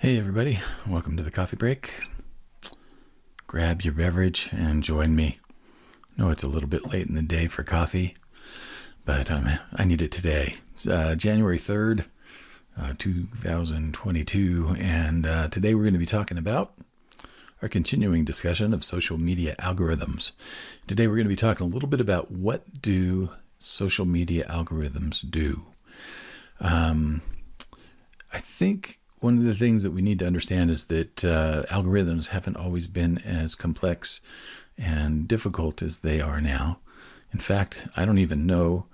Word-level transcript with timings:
Hey, 0.00 0.16
everybody, 0.16 0.58
welcome 0.86 1.18
to 1.18 1.22
the 1.22 1.30
coffee 1.30 1.56
break. 1.56 2.00
Grab 3.46 3.82
your 3.82 3.92
beverage 3.92 4.48
and 4.50 4.82
join 4.82 5.14
me. 5.14 5.40
I 5.52 6.22
know 6.22 6.30
it's 6.30 6.42
a 6.42 6.48
little 6.48 6.70
bit 6.70 6.90
late 6.90 7.06
in 7.06 7.16
the 7.16 7.22
day 7.22 7.48
for 7.48 7.62
coffee, 7.64 8.16
but 9.04 9.30
um, 9.30 9.46
I 9.74 9.84
need 9.84 10.00
it 10.00 10.10
today. 10.10 10.54
Uh, 10.90 11.16
January 11.16 11.58
3rd, 11.58 12.06
uh, 12.80 12.94
2022, 12.96 14.74
and 14.78 15.26
uh, 15.26 15.48
today 15.48 15.74
we're 15.74 15.82
going 15.82 15.92
to 15.92 15.98
be 15.98 16.06
talking 16.06 16.38
about 16.38 16.72
our 17.60 17.68
continuing 17.68 18.24
discussion 18.24 18.72
of 18.72 18.86
social 18.86 19.18
media 19.18 19.54
algorithms. 19.58 20.32
Today 20.86 21.08
we're 21.08 21.16
going 21.16 21.26
to 21.26 21.28
be 21.28 21.36
talking 21.36 21.66
a 21.66 21.70
little 21.70 21.90
bit 21.90 22.00
about 22.00 22.30
what 22.30 22.80
do 22.80 23.28
social 23.58 24.06
media 24.06 24.46
algorithms 24.48 25.30
do. 25.30 25.66
Um, 26.58 27.20
I 28.32 28.38
think 28.38 28.99
one 29.20 29.38
of 29.38 29.44
the 29.44 29.54
things 29.54 29.82
that 29.82 29.92
we 29.92 30.02
need 30.02 30.18
to 30.18 30.26
understand 30.26 30.70
is 30.70 30.86
that 30.86 31.24
uh, 31.24 31.62
algorithms 31.70 32.28
haven't 32.28 32.56
always 32.56 32.86
been 32.86 33.18
as 33.18 33.54
complex 33.54 34.20
and 34.76 35.28
difficult 35.28 35.82
as 35.82 35.98
they 35.98 36.20
are 36.20 36.40
now. 36.40 36.78
In 37.32 37.38
fact, 37.40 37.86
I 37.96 38.04
don't 38.04 38.18
even 38.18 38.46
know 38.46 38.86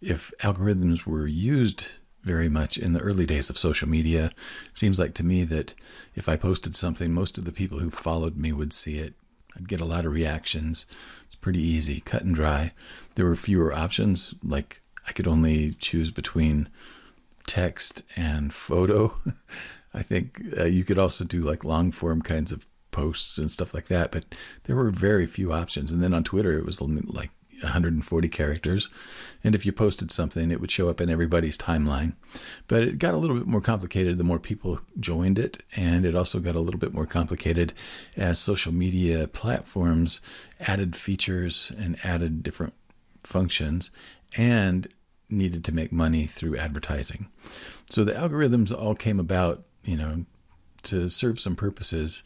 if 0.00 0.32
algorithms 0.40 1.06
were 1.06 1.26
used 1.26 1.88
very 2.22 2.48
much 2.48 2.76
in 2.76 2.92
the 2.92 3.00
early 3.00 3.26
days 3.26 3.48
of 3.48 3.58
social 3.58 3.88
media. 3.88 4.26
It 4.66 4.78
seems 4.78 4.98
like 4.98 5.14
to 5.14 5.24
me 5.24 5.44
that 5.44 5.74
if 6.14 6.28
I 6.28 6.36
posted 6.36 6.74
something, 6.74 7.12
most 7.12 7.38
of 7.38 7.44
the 7.44 7.52
people 7.52 7.78
who 7.78 7.90
followed 7.90 8.36
me 8.36 8.52
would 8.52 8.72
see 8.72 8.98
it. 8.98 9.14
I'd 9.56 9.68
get 9.68 9.80
a 9.80 9.86
lot 9.86 10.04
of 10.04 10.12
reactions. 10.12 10.86
It's 11.26 11.36
pretty 11.36 11.62
easy, 11.62 12.00
cut 12.00 12.24
and 12.24 12.34
dry. 12.34 12.72
There 13.14 13.26
were 13.26 13.36
fewer 13.36 13.72
options, 13.72 14.34
like 14.42 14.80
I 15.06 15.12
could 15.12 15.28
only 15.28 15.72
choose 15.74 16.10
between 16.10 16.68
text 17.46 18.02
and 18.16 18.52
photo. 18.52 19.18
I 19.94 20.02
think 20.02 20.42
uh, 20.58 20.64
you 20.64 20.84
could 20.84 20.98
also 20.98 21.24
do 21.24 21.40
like 21.40 21.64
long 21.64 21.90
form 21.90 22.20
kinds 22.22 22.52
of 22.52 22.66
posts 22.90 23.38
and 23.38 23.50
stuff 23.50 23.74
like 23.74 23.88
that, 23.88 24.10
but 24.10 24.24
there 24.64 24.76
were 24.76 24.90
very 24.90 25.26
few 25.26 25.52
options. 25.52 25.92
And 25.92 26.02
then 26.02 26.14
on 26.14 26.24
Twitter, 26.24 26.58
it 26.58 26.64
was 26.64 26.80
like 26.80 27.30
140 27.60 28.28
characters. 28.28 28.88
And 29.44 29.54
if 29.54 29.64
you 29.64 29.72
posted 29.72 30.10
something, 30.10 30.50
it 30.50 30.60
would 30.60 30.70
show 30.70 30.88
up 30.88 31.00
in 31.00 31.10
everybody's 31.10 31.58
timeline. 31.58 32.14
But 32.68 32.82
it 32.82 32.98
got 32.98 33.14
a 33.14 33.18
little 33.18 33.36
bit 33.38 33.46
more 33.46 33.60
complicated 33.60 34.18
the 34.18 34.24
more 34.24 34.38
people 34.38 34.80
joined 34.98 35.38
it. 35.38 35.62
And 35.74 36.04
it 36.04 36.14
also 36.14 36.40
got 36.40 36.54
a 36.54 36.60
little 36.60 36.80
bit 36.80 36.94
more 36.94 37.06
complicated 37.06 37.72
as 38.16 38.38
social 38.38 38.74
media 38.74 39.28
platforms 39.28 40.20
added 40.60 40.96
features 40.96 41.72
and 41.78 41.98
added 42.04 42.42
different 42.42 42.74
functions. 43.22 43.90
And 44.36 44.88
needed 45.28 45.64
to 45.64 45.72
make 45.72 45.92
money 45.92 46.26
through 46.26 46.56
advertising. 46.56 47.28
So 47.90 48.04
the 48.04 48.12
algorithms 48.12 48.76
all 48.76 48.94
came 48.94 49.18
about, 49.18 49.64
you 49.84 49.96
know, 49.96 50.24
to 50.84 51.08
serve 51.08 51.40
some 51.40 51.56
purposes, 51.56 52.22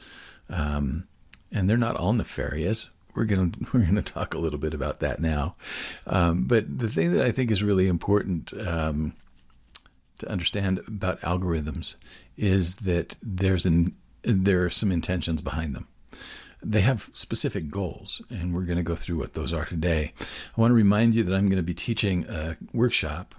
um, 0.48 1.05
and 1.51 1.69
they're 1.69 1.77
not 1.77 1.97
all 1.97 2.12
nefarious. 2.12 2.91
We're 3.15 3.25
gonna 3.25 3.51
we're 3.73 3.84
gonna 3.84 4.03
talk 4.03 4.34
a 4.34 4.39
little 4.39 4.59
bit 4.59 4.75
about 4.75 5.01
that 5.01 5.21
now, 5.21 5.56
um, 6.06 6.45
but 6.45 6.78
the 6.78 6.89
thing 6.89 7.12
that 7.12 7.25
I 7.25 7.33
think 7.33 7.51
is 7.51 7.62
really 7.62 7.89
important 7.89 8.53
um, 8.67 9.15
to 10.19 10.31
understand 10.31 10.81
about 10.87 11.21
algorithms 11.23 11.95
is 12.37 12.77
that 12.77 13.17
there's 13.23 13.67
an 13.67 13.95
there 14.23 14.65
are 14.65 14.71
some 14.71 14.93
intentions 14.93 15.41
behind 15.41 15.75
them 15.75 15.89
they 16.62 16.80
have 16.83 17.11
specific 17.12 17.70
goals, 17.70 18.22
and 18.30 18.55
we're 18.55 18.62
going 18.62 18.77
to 18.77 18.83
go 18.83 18.97
through 18.97 19.19
what 19.19 19.34
those 19.34 19.53
are 19.53 19.64
today. 19.64 20.12
I 20.20 20.61
want 20.61 20.70
to 20.70 20.75
remind 20.75 21.14
you 21.14 21.22
that 21.25 21.34
I'm 21.34 21.47
going 21.47 21.56
to 21.56 21.62
be 21.62 21.75
teaching 21.75 22.27
a 22.28 22.56
workshop, 22.72 23.34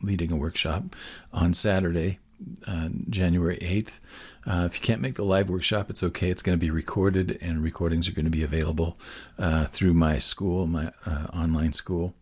leading 0.00 0.30
a 0.32 0.36
workshop 0.36 0.84
on 1.32 1.54
Saturday, 1.54 2.18
uh, 2.66 2.88
January 3.08 3.58
8th. 3.58 3.98
Uh, 4.46 4.64
if 4.66 4.80
you 4.80 4.82
can't 4.84 5.00
make 5.00 5.14
the 5.14 5.24
live 5.24 5.48
workshop, 5.48 5.90
it's 5.90 6.02
okay. 6.02 6.30
It's 6.30 6.42
going 6.42 6.58
to 6.58 6.60
be 6.60 6.70
recorded, 6.70 7.38
and 7.40 7.62
recordings 7.62 8.08
are 8.08 8.12
going 8.12 8.24
to 8.24 8.30
be 8.30 8.42
available 8.42 8.96
uh, 9.38 9.66
through 9.66 9.94
my 9.94 10.18
school, 10.18 10.66
my 10.66 10.92
uh, 11.06 11.26
online 11.32 11.72
school. 11.72 12.14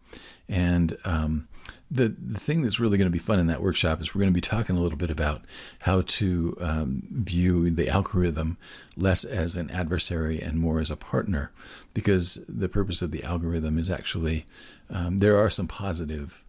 And 0.49 0.97
um, 1.05 1.49
the 1.91 2.09
the 2.09 2.39
thing 2.39 2.63
that's 2.63 2.79
really 2.79 2.97
going 2.99 3.07
to 3.07 3.13
be 3.13 3.19
fun 3.19 3.41
in 3.41 3.47
that 3.47 3.63
workshop 3.63 4.01
is 4.01 4.15
we're 4.15 4.21
going 4.21 4.33
to 4.33 4.35
be 4.35 4.41
talking 4.41 4.77
a 4.77 4.81
little 4.81 4.99
bit 4.99 5.11
about 5.11 5.43
how 5.81 6.03
to 6.03 6.57
um, 6.61 7.03
view 7.11 7.71
the 7.71 7.89
algorithm 7.89 8.57
less 8.97 9.25
as 9.25 9.57
an 9.57 9.71
adversary 9.71 10.41
and 10.41 10.59
more 10.59 10.81
as 10.81 10.91
a 10.91 10.97
partner, 10.97 11.51
because 11.93 12.39
the 12.49 12.69
purpose 12.69 13.03
of 13.03 13.11
the 13.11 13.25
algorithm 13.25 13.79
is 13.79 13.91
actually 13.91 14.45
um, 14.89 15.19
there 15.19 15.37
are 15.37 15.51
some 15.51 15.67
positive 15.67 16.45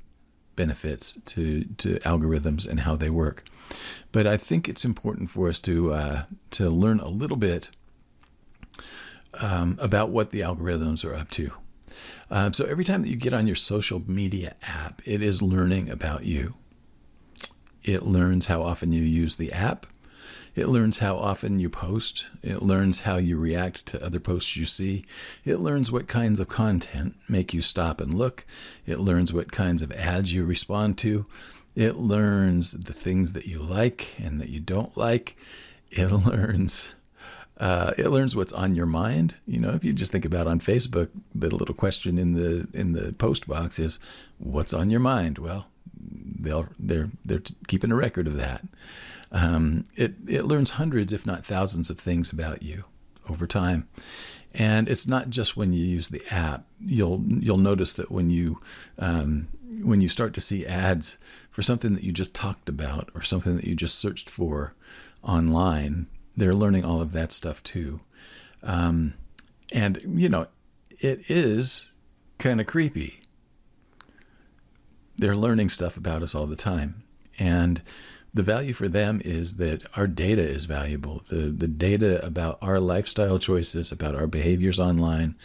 benefits 0.55 1.19
to 1.25 1.63
to 1.77 1.97
algorithms 1.99 2.67
and 2.69 2.81
how 2.81 2.95
they 2.95 3.09
work, 3.09 3.43
but 4.11 4.27
I 4.27 4.37
think 4.37 4.69
it's 4.69 4.85
important 4.85 5.29
for 5.29 5.49
us 5.49 5.59
to 5.61 5.93
uh, 5.93 6.23
to 6.51 6.69
learn 6.69 6.99
a 6.99 7.07
little 7.07 7.37
bit 7.37 7.69
um, 9.39 9.77
about 9.79 10.09
what 10.09 10.31
the 10.31 10.41
algorithms 10.41 11.03
are 11.03 11.15
up 11.15 11.29
to. 11.31 11.51
Um, 12.29 12.53
so 12.53 12.65
every 12.65 12.85
time 12.85 13.01
that 13.01 13.09
you 13.09 13.15
get 13.15 13.33
on 13.33 13.47
your 13.47 13.55
social 13.55 14.01
media 14.09 14.55
app, 14.63 15.01
it 15.05 15.21
is 15.21 15.41
learning 15.41 15.89
about 15.89 16.23
you. 16.23 16.55
It 17.83 18.03
learns 18.03 18.45
how 18.45 18.61
often 18.61 18.91
you 18.91 19.01
use 19.01 19.37
the 19.37 19.51
app. 19.51 19.85
It 20.53 20.67
learns 20.67 20.97
how 20.97 21.15
often 21.17 21.59
you 21.59 21.69
post. 21.69 22.25
It 22.43 22.61
learns 22.61 23.01
how 23.01 23.17
you 23.17 23.37
react 23.37 23.85
to 23.87 24.03
other 24.03 24.19
posts 24.19 24.57
you 24.57 24.65
see. 24.65 25.05
It 25.45 25.59
learns 25.59 25.91
what 25.91 26.07
kinds 26.07 26.39
of 26.39 26.49
content 26.49 27.15
make 27.29 27.53
you 27.53 27.61
stop 27.61 28.01
and 28.01 28.13
look. 28.13 28.45
It 28.85 28.99
learns 28.99 29.31
what 29.31 29.51
kinds 29.51 29.81
of 29.81 29.91
ads 29.93 30.33
you 30.33 30.43
respond 30.43 30.97
to. 30.99 31.25
It 31.73 31.95
learns 31.95 32.73
the 32.73 32.93
things 32.93 33.31
that 33.33 33.45
you 33.45 33.59
like 33.59 34.15
and 34.21 34.41
that 34.41 34.49
you 34.49 34.59
don't 34.59 34.95
like. 34.97 35.37
It 35.89 36.07
learns 36.11 36.95
uh, 37.61 37.93
it 37.95 38.09
learns 38.09 38.35
what's 38.35 38.53
on 38.53 38.73
your 38.73 38.87
mind. 38.87 39.35
You 39.45 39.59
know, 39.59 39.69
if 39.69 39.83
you 39.83 39.93
just 39.93 40.11
think 40.11 40.25
about 40.25 40.47
on 40.47 40.59
Facebook, 40.59 41.09
the 41.49 41.55
little 41.55 41.75
question 41.75 42.17
in 42.17 42.33
the 42.33 42.67
in 42.73 42.93
the 42.93 43.13
post 43.13 43.47
box 43.47 43.79
is, 43.79 43.99
"What's 44.37 44.73
on 44.73 44.89
your 44.89 44.99
mind?" 44.99 45.37
Well, 45.37 45.67
they'll 46.39 46.69
they're 46.79 47.11
they're 47.25 47.43
keeping 47.67 47.91
a 47.91 47.95
record 47.95 48.27
of 48.27 48.37
that. 48.37 48.65
Um, 49.31 49.85
it 49.95 50.15
it 50.27 50.45
learns 50.45 50.71
hundreds, 50.71 51.13
if 51.13 51.25
not 51.25 51.45
thousands, 51.45 51.89
of 51.89 51.99
things 51.99 52.31
about 52.31 52.63
you 52.63 52.85
over 53.29 53.47
time. 53.47 53.87
And 54.53 54.89
it's 54.89 55.07
not 55.07 55.29
just 55.29 55.55
when 55.55 55.71
you 55.71 55.85
use 55.85 56.09
the 56.09 56.23
app. 56.29 56.65
You'll 56.79 57.23
you'll 57.27 57.57
notice 57.57 57.93
that 57.93 58.11
when 58.11 58.29
you 58.29 58.59
um, 58.99 59.47
when 59.81 60.01
you 60.01 60.09
start 60.09 60.33
to 60.33 60.41
see 60.41 60.65
ads 60.65 61.17
for 61.49 61.61
something 61.61 61.93
that 61.93 62.03
you 62.03 62.11
just 62.11 62.35
talked 62.35 62.69
about 62.69 63.09
or 63.13 63.23
something 63.23 63.55
that 63.55 63.65
you 63.65 63.75
just 63.75 63.99
searched 63.99 64.29
for 64.29 64.73
online, 65.23 66.07
they're 66.35 66.55
learning 66.55 66.85
all 66.85 67.01
of 67.01 67.11
that 67.13 67.31
stuff 67.31 67.63
too. 67.63 67.99
Um, 68.63 69.13
and, 69.71 70.01
you 70.15 70.29
know, 70.29 70.47
it 71.01 71.29
is 71.29 71.89
kind 72.37 72.61
of 72.61 72.67
creepy. 72.67 73.21
They're 75.17 75.35
learning 75.35 75.69
stuff 75.69 75.97
about 75.97 76.23
us 76.23 76.33
all 76.33 76.47
the 76.47 76.55
time. 76.55 77.03
And 77.37 77.81
the 78.33 78.43
value 78.43 78.73
for 78.73 78.87
them 78.87 79.21
is 79.25 79.57
that 79.57 79.83
our 79.97 80.07
data 80.07 80.41
is 80.41 80.65
valuable. 80.65 81.23
The 81.29 81.51
the 81.51 81.67
data 81.67 82.25
about 82.25 82.57
our 82.61 82.79
lifestyle 82.79 83.39
choices, 83.39 83.91
about 83.91 84.15
our 84.15 84.27
behaviors 84.27 84.79
online, 84.79 85.35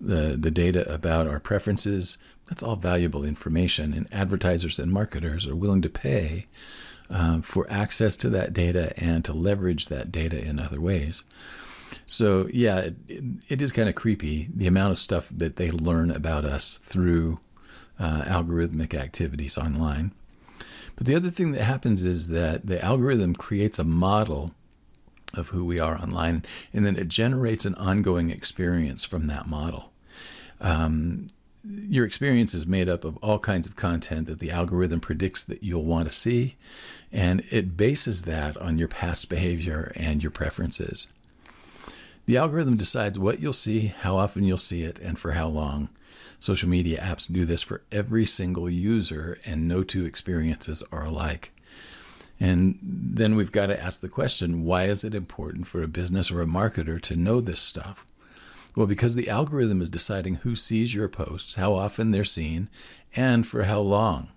the 0.00 0.36
the 0.38 0.50
data 0.50 0.90
about 0.92 1.28
our 1.28 1.38
preferences, 1.38 2.18
that's 2.48 2.62
all 2.62 2.76
valuable 2.76 3.24
information. 3.24 3.92
And 3.92 4.12
advertisers 4.12 4.78
and 4.78 4.90
marketers 4.90 5.46
are 5.46 5.54
willing 5.54 5.82
to 5.82 5.88
pay 5.88 6.46
uh, 7.08 7.42
for 7.42 7.66
access 7.70 8.16
to 8.16 8.30
that 8.30 8.52
data 8.52 8.92
and 8.96 9.24
to 9.24 9.32
leverage 9.32 9.86
that 9.86 10.10
data 10.10 10.42
in 10.42 10.58
other 10.58 10.80
ways. 10.80 11.22
So, 12.06 12.48
yeah, 12.52 12.78
it, 12.78 12.94
it 13.48 13.62
is 13.62 13.72
kind 13.72 13.88
of 13.88 13.94
creepy 13.94 14.48
the 14.54 14.66
amount 14.66 14.92
of 14.92 14.98
stuff 14.98 15.28
that 15.34 15.56
they 15.56 15.70
learn 15.70 16.10
about 16.10 16.44
us 16.44 16.72
through 16.78 17.40
uh, 17.98 18.22
algorithmic 18.26 18.94
activities 18.94 19.56
online. 19.58 20.12
But 20.96 21.06
the 21.06 21.14
other 21.14 21.30
thing 21.30 21.52
that 21.52 21.62
happens 21.62 22.04
is 22.04 22.28
that 22.28 22.66
the 22.66 22.82
algorithm 22.84 23.34
creates 23.34 23.78
a 23.78 23.84
model 23.84 24.54
of 25.34 25.48
who 25.48 25.64
we 25.64 25.80
are 25.80 25.96
online, 25.96 26.44
and 26.72 26.84
then 26.84 26.96
it 26.96 27.08
generates 27.08 27.64
an 27.64 27.74
ongoing 27.76 28.30
experience 28.30 29.04
from 29.04 29.24
that 29.26 29.48
model. 29.48 29.92
Um, 30.60 31.28
your 31.64 32.04
experience 32.04 32.54
is 32.54 32.66
made 32.66 32.88
up 32.88 33.04
of 33.04 33.16
all 33.18 33.38
kinds 33.38 33.66
of 33.66 33.76
content 33.76 34.26
that 34.26 34.40
the 34.40 34.50
algorithm 34.50 35.00
predicts 35.00 35.44
that 35.44 35.62
you'll 35.62 35.84
want 35.84 36.08
to 36.08 36.14
see, 36.14 36.56
and 37.10 37.42
it 37.50 37.76
bases 37.76 38.22
that 38.22 38.56
on 38.56 38.78
your 38.78 38.88
past 38.88 39.28
behavior 39.28 39.92
and 39.96 40.22
your 40.22 40.30
preferences. 40.32 41.08
The 42.26 42.36
algorithm 42.36 42.76
decides 42.76 43.18
what 43.18 43.40
you'll 43.40 43.52
see, 43.52 43.86
how 43.86 44.16
often 44.16 44.44
you'll 44.44 44.58
see 44.58 44.84
it, 44.84 44.98
and 45.00 45.18
for 45.18 45.32
how 45.32 45.48
long. 45.48 45.88
Social 46.38 46.68
media 46.68 47.00
apps 47.00 47.32
do 47.32 47.44
this 47.44 47.62
for 47.62 47.82
every 47.90 48.24
single 48.24 48.70
user, 48.70 49.38
and 49.44 49.66
no 49.66 49.82
two 49.82 50.04
experiences 50.04 50.82
are 50.92 51.04
alike. 51.04 51.52
And 52.38 52.78
then 52.82 53.36
we've 53.36 53.52
got 53.52 53.66
to 53.66 53.80
ask 53.80 54.00
the 54.00 54.08
question 54.08 54.64
why 54.64 54.84
is 54.84 55.04
it 55.04 55.14
important 55.14 55.66
for 55.66 55.82
a 55.82 55.88
business 55.88 56.30
or 56.30 56.42
a 56.42 56.46
marketer 56.46 57.00
to 57.02 57.16
know 57.16 57.40
this 57.40 57.60
stuff? 57.60 58.06
Well, 58.74 58.86
because 58.86 59.14
the 59.14 59.28
algorithm 59.28 59.82
is 59.82 59.90
deciding 59.90 60.36
who 60.36 60.56
sees 60.56 60.94
your 60.94 61.08
posts, 61.08 61.54
how 61.54 61.74
often 61.74 62.10
they're 62.10 62.24
seen, 62.24 62.68
and 63.14 63.46
for 63.46 63.64
how 63.64 63.80
long. 63.80 64.28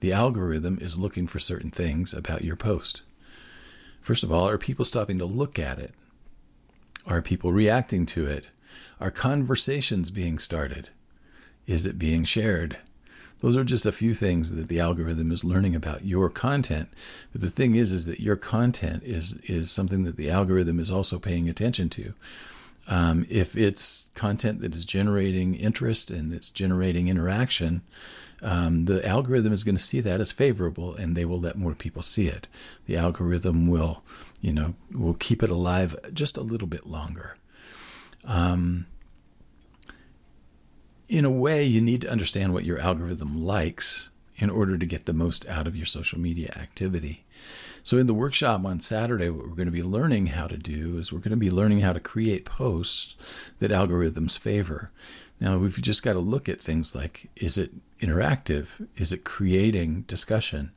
The 0.00 0.12
algorithm 0.12 0.78
is 0.80 0.98
looking 0.98 1.26
for 1.26 1.38
certain 1.38 1.70
things 1.70 2.14
about 2.14 2.44
your 2.44 2.56
post. 2.56 3.02
First 4.00 4.22
of 4.22 4.32
all, 4.32 4.48
are 4.48 4.58
people 4.58 4.84
stopping 4.84 5.18
to 5.18 5.24
look 5.24 5.58
at 5.58 5.78
it? 5.78 5.92
Are 7.06 7.22
people 7.22 7.52
reacting 7.52 8.06
to 8.06 8.26
it? 8.26 8.48
Are 9.00 9.10
conversations 9.10 10.10
being 10.10 10.38
started? 10.38 10.90
Is 11.66 11.86
it 11.86 11.98
being 11.98 12.24
shared? 12.24 12.78
Those 13.40 13.56
are 13.56 13.64
just 13.64 13.86
a 13.86 13.92
few 13.92 14.14
things 14.14 14.54
that 14.54 14.68
the 14.68 14.80
algorithm 14.80 15.30
is 15.30 15.44
learning 15.44 15.76
about 15.76 16.04
your 16.04 16.28
content. 16.28 16.88
But 17.32 17.40
the 17.40 17.50
thing 17.50 17.76
is, 17.76 17.92
is 17.92 18.06
that 18.06 18.20
your 18.20 18.36
content 18.36 19.04
is 19.04 19.38
is 19.44 19.70
something 19.70 20.02
that 20.04 20.16
the 20.16 20.30
algorithm 20.30 20.80
is 20.80 20.90
also 20.90 21.18
paying 21.18 21.48
attention 21.48 21.88
to. 21.90 22.14
Um, 22.88 23.26
if 23.28 23.54
it's 23.54 24.08
content 24.14 24.62
that 24.62 24.74
is 24.74 24.84
generating 24.84 25.54
interest 25.54 26.10
and 26.10 26.32
it's 26.32 26.48
generating 26.48 27.08
interaction, 27.08 27.82
um, 28.40 28.86
the 28.86 29.06
algorithm 29.06 29.52
is 29.52 29.62
going 29.62 29.76
to 29.76 29.82
see 29.82 30.00
that 30.00 30.20
as 30.20 30.32
favorable, 30.32 30.94
and 30.94 31.14
they 31.14 31.24
will 31.24 31.40
let 31.40 31.58
more 31.58 31.74
people 31.74 32.02
see 32.02 32.28
it. 32.28 32.48
The 32.86 32.96
algorithm 32.96 33.66
will, 33.66 34.02
you 34.40 34.52
know, 34.52 34.74
will 34.92 35.14
keep 35.14 35.42
it 35.42 35.50
alive 35.50 35.96
just 36.14 36.36
a 36.36 36.42
little 36.42 36.68
bit 36.68 36.86
longer. 36.86 37.36
Um, 38.24 38.86
in 41.08 41.24
a 41.24 41.30
way, 41.30 41.64
you 41.64 41.80
need 41.80 42.02
to 42.02 42.10
understand 42.10 42.52
what 42.52 42.64
your 42.64 42.78
algorithm 42.78 43.42
likes 43.44 44.08
in 44.36 44.50
order 44.50 44.78
to 44.78 44.86
get 44.86 45.04
the 45.04 45.12
most 45.12 45.46
out 45.48 45.66
of 45.66 45.76
your 45.76 45.86
social 45.86 46.20
media 46.20 46.52
activity. 46.56 47.24
So, 47.82 47.98
in 47.98 48.06
the 48.06 48.14
workshop 48.14 48.64
on 48.64 48.80
Saturday, 48.80 49.30
what 49.30 49.48
we're 49.48 49.54
going 49.54 49.66
to 49.66 49.72
be 49.72 49.82
learning 49.82 50.28
how 50.28 50.46
to 50.46 50.56
do 50.56 50.98
is 50.98 51.12
we're 51.12 51.18
going 51.20 51.30
to 51.30 51.36
be 51.36 51.50
learning 51.50 51.80
how 51.80 51.92
to 51.92 52.00
create 52.00 52.44
posts 52.44 53.16
that 53.58 53.70
algorithms 53.70 54.38
favor. 54.38 54.90
Now, 55.40 55.56
we've 55.58 55.80
just 55.80 56.02
got 56.02 56.14
to 56.14 56.18
look 56.18 56.48
at 56.48 56.60
things 56.60 56.94
like 56.94 57.30
is 57.36 57.58
it 57.58 57.70
interactive? 58.00 58.88
Is 58.96 59.12
it 59.12 59.24
creating 59.24 60.02
discussion? 60.02 60.72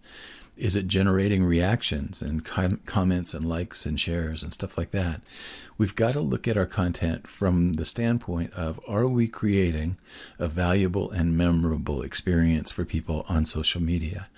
Is 0.61 0.75
it 0.75 0.87
generating 0.87 1.43
reactions 1.43 2.21
and 2.21 2.45
com- 2.45 2.81
comments 2.85 3.33
and 3.33 3.43
likes 3.43 3.87
and 3.87 3.99
shares 3.99 4.43
and 4.43 4.53
stuff 4.53 4.77
like 4.77 4.91
that? 4.91 5.21
We've 5.79 5.95
got 5.95 6.13
to 6.13 6.19
look 6.19 6.47
at 6.47 6.55
our 6.55 6.67
content 6.67 7.27
from 7.27 7.73
the 7.73 7.83
standpoint 7.83 8.53
of 8.53 8.79
are 8.87 9.07
we 9.07 9.27
creating 9.27 9.97
a 10.37 10.47
valuable 10.47 11.09
and 11.09 11.35
memorable 11.35 12.03
experience 12.03 12.71
for 12.71 12.85
people 12.85 13.25
on 13.27 13.45
social 13.45 13.81
media? 13.81 14.29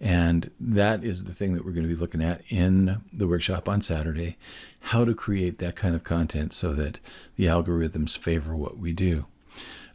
And 0.00 0.50
that 0.58 1.04
is 1.04 1.24
the 1.24 1.34
thing 1.34 1.54
that 1.54 1.64
we're 1.64 1.70
going 1.70 1.88
to 1.88 1.94
be 1.94 2.00
looking 2.00 2.24
at 2.24 2.42
in 2.48 3.00
the 3.12 3.28
workshop 3.28 3.68
on 3.68 3.80
Saturday 3.80 4.36
how 4.80 5.04
to 5.04 5.14
create 5.14 5.58
that 5.58 5.76
kind 5.76 5.94
of 5.94 6.02
content 6.02 6.54
so 6.54 6.72
that 6.74 6.98
the 7.36 7.44
algorithms 7.44 8.18
favor 8.18 8.56
what 8.56 8.78
we 8.78 8.92
do. 8.92 9.26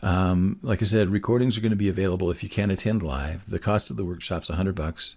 Um, 0.01 0.59
like 0.62 0.81
I 0.81 0.85
said, 0.85 1.09
recordings 1.09 1.57
are 1.57 1.62
going 1.62 1.71
to 1.71 1.77
be 1.77 1.88
available 1.88 2.30
if 2.30 2.44
you 2.44 2.50
can't 2.50 2.71
attend 2.71 3.03
live. 3.03 3.50
The 3.50 3.59
cost 3.59 3.89
of 3.89 3.95
the 3.95 4.03
workshop's 4.03 4.50
100 4.50 4.75
bucks. 4.75 5.15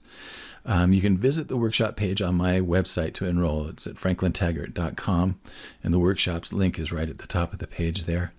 Um, 0.67 0.93
you 0.93 1.01
can 1.01 1.17
visit 1.17 1.47
the 1.47 1.57
workshop 1.57 1.95
page 1.95 2.21
on 2.21 2.35
my 2.35 2.61
website 2.61 3.15
to 3.15 3.27
enroll. 3.27 3.69
It's 3.69 3.87
at 3.87 3.95
franklintaggart.com, 3.95 5.39
and 5.85 5.95
the 5.95 5.99
workshop's 5.99 6.53
link 6.53 6.79
is 6.79 6.91
right 6.91 7.09
at 7.09 7.19
the 7.19 7.27
top 7.29 7.53
of 7.53 7.61
the 7.61 7.69
page 7.69 8.03
there. 8.03 8.33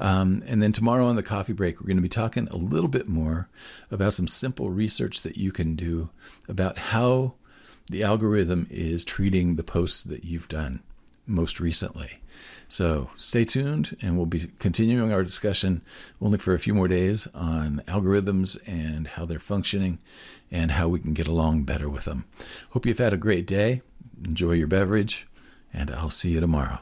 Um, 0.00 0.42
and 0.46 0.60
then 0.60 0.72
tomorrow 0.72 1.06
on 1.06 1.14
the 1.14 1.22
coffee 1.22 1.52
break, 1.52 1.80
we're 1.80 1.86
going 1.86 1.96
to 1.96 2.02
be 2.02 2.08
talking 2.08 2.48
a 2.48 2.56
little 2.56 2.88
bit 2.88 3.08
more 3.08 3.48
about 3.92 4.14
some 4.14 4.26
simple 4.26 4.70
research 4.70 5.22
that 5.22 5.36
you 5.36 5.52
can 5.52 5.76
do 5.76 6.10
about 6.48 6.78
how 6.78 7.34
the 7.86 8.02
algorithm 8.02 8.66
is 8.70 9.04
treating 9.04 9.54
the 9.54 9.62
posts 9.62 10.02
that 10.02 10.24
you've 10.24 10.48
done 10.48 10.80
most 11.26 11.60
recently. 11.60 12.18
So 12.68 13.10
stay 13.16 13.44
tuned, 13.44 13.96
and 14.02 14.16
we'll 14.16 14.26
be 14.26 14.50
continuing 14.58 15.12
our 15.12 15.22
discussion 15.22 15.82
only 16.20 16.38
for 16.38 16.54
a 16.54 16.58
few 16.58 16.74
more 16.74 16.88
days 16.88 17.26
on 17.34 17.82
algorithms 17.86 18.58
and 18.66 19.06
how 19.06 19.24
they're 19.24 19.38
functioning 19.38 19.98
and 20.50 20.72
how 20.72 20.88
we 20.88 20.98
can 20.98 21.14
get 21.14 21.26
along 21.26 21.64
better 21.64 21.88
with 21.88 22.04
them. 22.04 22.26
Hope 22.70 22.86
you've 22.86 22.98
had 22.98 23.14
a 23.14 23.18
great 23.18 23.46
day. 23.46 23.82
Enjoy 24.24 24.52
your 24.52 24.66
beverage, 24.66 25.26
and 25.72 25.90
I'll 25.90 26.10
see 26.10 26.30
you 26.30 26.40
tomorrow. 26.40 26.80